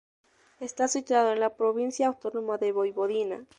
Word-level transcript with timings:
Está 0.59 0.87
situado 0.87 1.31
en 1.31 1.39
la 1.39 1.53
Provincia 1.55 2.07
Autónoma 2.07 2.57
de 2.57 2.71
Voivodina. 2.71 3.45